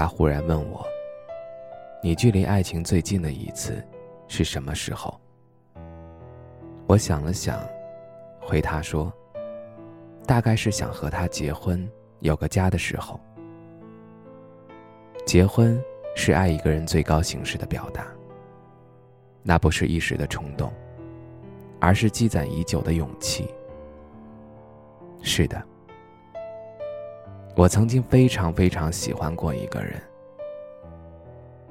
[0.00, 0.82] 他忽然问我
[2.02, 3.86] ：“你距离爱情最近的一次
[4.28, 5.20] 是什么时候？”
[6.88, 7.60] 我想了想，
[8.40, 9.12] 回他说
[10.26, 11.86] ：“大概是想和他结婚、
[12.20, 13.20] 有个家的时候。
[15.26, 15.78] 结婚
[16.16, 18.06] 是爱一个人最高形式的表达。
[19.42, 20.72] 那不是一时的冲动，
[21.78, 23.54] 而是积攒已久的勇气。
[25.20, 25.62] 是的。”
[27.56, 30.00] 我曾经非常非常喜欢过一个人，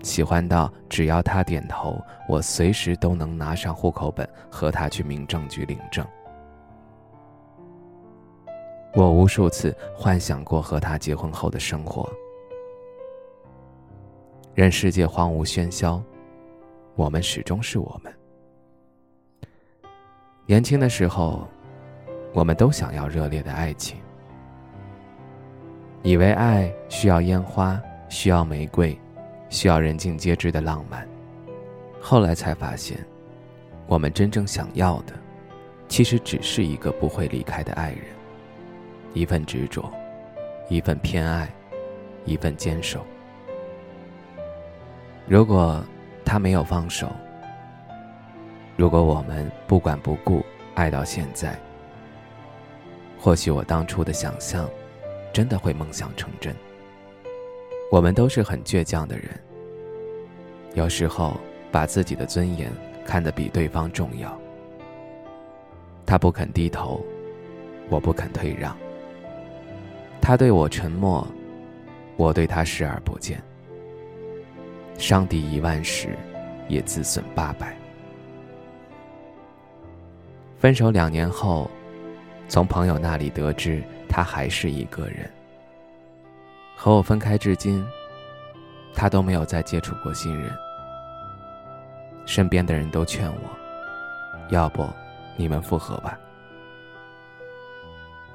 [0.03, 6.05] 喜欢到只要他点头，我随时都能拿上户口本和他去民政局领证。
[8.93, 12.07] 我无数次幻想过和他结婚后的生活，
[14.53, 16.01] 任世界荒芜喧嚣，
[16.95, 18.13] 我们始终是我们。
[20.45, 21.47] 年轻的时候，
[22.33, 23.97] 我们都想要热烈的爱情。
[26.01, 28.97] 以为爱需要烟花，需要玫瑰，
[29.49, 31.05] 需要人尽皆知的浪漫，
[31.99, 32.97] 后来才发现，
[33.85, 35.13] 我们真正想要的，
[35.89, 38.03] 其实只是一个不会离开的爱人，
[39.13, 39.91] 一份执着，
[40.69, 41.51] 一份偏爱，
[42.23, 43.05] 一份坚守。
[45.27, 45.83] 如果
[46.23, 47.11] 他没有放手，
[48.77, 51.59] 如果我们不管不顾爱到现在，
[53.19, 54.67] 或许我当初的想象。
[55.31, 56.55] 真的会梦想成真。
[57.91, 59.25] 我们都是很倔强的人，
[60.75, 61.39] 有时候
[61.71, 62.71] 把自己的尊严
[63.05, 64.39] 看得比对方重要。
[66.05, 67.03] 他不肯低头，
[67.89, 68.75] 我不肯退让。
[70.21, 71.27] 他对我沉默，
[72.15, 73.41] 我对他视而不见。
[74.97, 76.09] 伤敌一万时，
[76.67, 77.75] 也自损八百。
[80.57, 81.71] 分手两年后，
[82.47, 83.81] 从朋友那里得知。
[84.09, 85.31] 他还是一个人，
[86.75, 87.85] 和我分开至今，
[88.93, 90.51] 他都没有再接触过新人。
[92.25, 93.41] 身边的人都劝我，
[94.49, 94.85] 要不
[95.37, 96.19] 你们复合吧。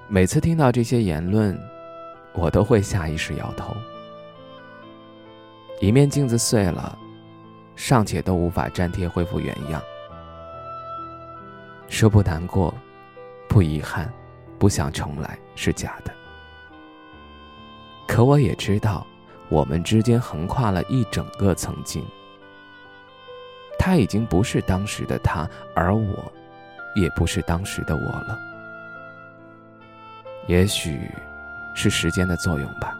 [0.08, 1.58] 每次听到这些言论，
[2.32, 3.76] 我都会下意识摇头。
[5.80, 6.96] 一面镜子碎了，
[7.74, 9.82] 尚且都无法粘贴恢复原样，
[11.88, 12.72] 说不难过，
[13.48, 14.12] 不遗憾。
[14.64, 16.10] 不想重来是假的，
[18.08, 19.06] 可我也知道，
[19.50, 22.02] 我们之间横跨了一整个曾经。
[23.78, 26.32] 他已经不是当时的他，而我，
[26.96, 28.38] 也不是当时的我了。
[30.46, 30.98] 也许，
[31.74, 32.96] 是时间的作用吧。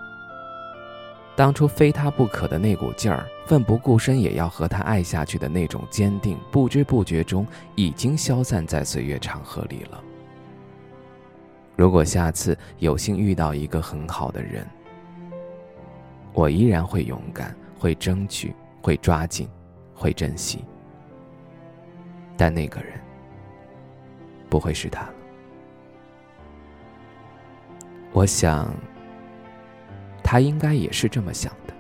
[1.35, 10.05] 当初非他不可的那股劲儿，奋不顾身也要和他爱下去的那种坚定，不知不觉中已经消散在岁月长河里了。
[11.77, 14.67] 如果下次有幸遇到一个很好的人，
[16.33, 19.49] 我依然会勇敢，会争取，会抓紧，
[19.95, 20.65] 会珍惜。
[22.37, 23.01] 但那个人
[24.49, 25.15] 不会是他了。
[28.13, 28.73] 我想，
[30.23, 31.75] 他应该也是这么想的。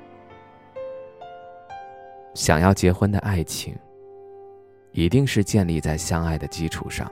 [2.34, 3.76] 想要结婚的爱情，
[4.90, 7.08] 一定是建立在相爱的基础上。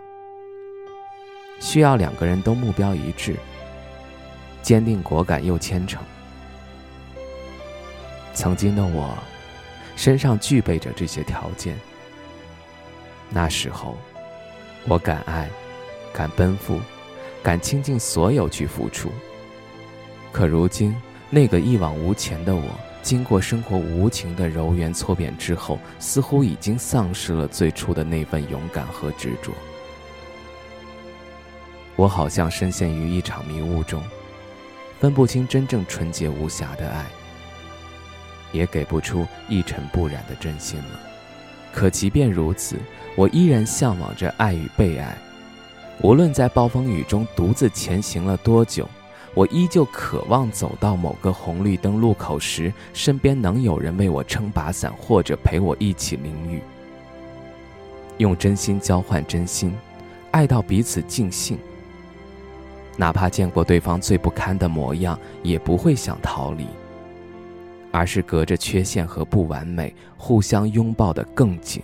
[1.63, 3.37] 需要两个人都目标一致，
[4.63, 6.03] 坚定果敢又虔诚。
[8.35, 9.17] 曾经的我，
[9.95, 11.79] 身上具备着这些条件。
[13.31, 13.97] 那时候，
[14.89, 15.49] 我敢爱，
[16.13, 16.81] 敢奔赴，
[17.45, 19.09] 敢倾尽所有去付出。
[20.33, 20.93] 可如今，
[21.31, 22.65] 那个一往无前的我，
[23.03, 29.53] 经过生活无情的柔圆搓扁之后，似乎已经丧失了最初的那份勇敢和执着。
[31.97, 34.03] 我好像深陷于一场迷雾中，
[34.99, 37.05] 分不清真正纯洁无瑕的爱，
[38.51, 41.01] 也给不出一尘不染的真心了。
[41.73, 42.77] 可即便如此，
[43.17, 45.17] 我依然向往着爱与被爱。
[46.01, 48.89] 无论在暴风雨中独自前行了多久，
[49.35, 56.61] 我依旧渴望走到某个红绿灯路口时，身边能有人为我撑把伞，或者陪我一起淋雨，
[58.19, 59.73] 用真心交换真心，
[60.31, 61.59] 爱到彼此尽兴。
[62.97, 66.67] 哪怕见过对方最不堪的模样，也不会想逃离。
[67.91, 71.83] 而是隔着缺陷和不完美，互相拥抱得更紧。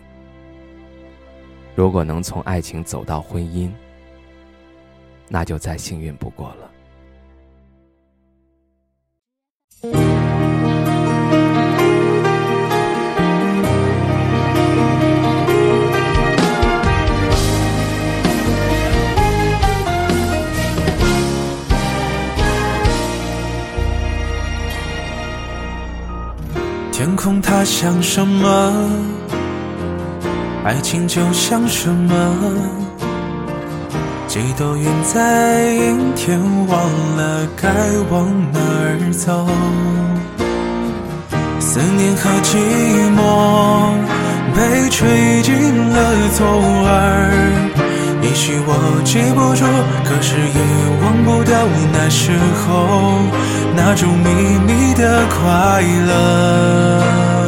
[1.75, 3.71] 如果能从爱情走到婚姻，
[5.29, 6.71] 那就再幸运不过了。
[27.59, 28.73] 天空它像什么？
[30.65, 32.15] 爱情就像什么？
[34.29, 36.39] 几朵云在阴天，
[36.69, 36.79] 忘
[37.17, 37.69] 了该
[38.11, 39.49] 往哪儿走。
[41.59, 42.59] 思念和寂
[43.17, 43.21] 寞
[44.55, 45.55] 被吹进
[45.91, 45.97] 了
[46.37, 47.33] 左耳。
[48.23, 48.71] 也许我
[49.05, 49.65] 记不住，
[50.05, 50.61] 可是也
[51.03, 51.59] 忘不掉
[51.93, 52.67] 那时候
[53.75, 54.29] 那种秘
[54.65, 57.48] 密的快乐。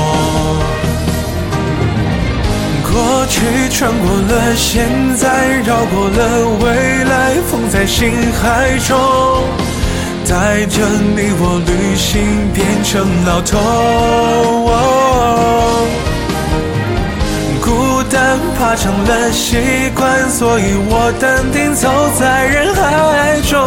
[2.93, 6.19] 过去穿过了，现在绕过了，
[6.59, 8.11] 未来封在心
[8.41, 8.97] 海中，
[10.27, 10.85] 带着
[11.15, 13.57] 你我旅行变成老头。
[17.61, 19.57] 孤单怕成了习
[19.95, 21.89] 惯，所以我淡定走
[22.19, 23.57] 在人海中，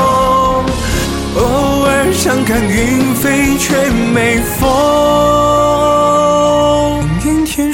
[1.36, 6.13] 偶尔想看云飞，却没风。